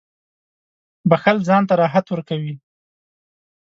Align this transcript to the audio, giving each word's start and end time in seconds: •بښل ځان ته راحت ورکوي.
•بښل 1.09 1.37
ځان 1.47 1.63
ته 1.69 1.73
راحت 1.81 2.05
ورکوي. 2.09 2.55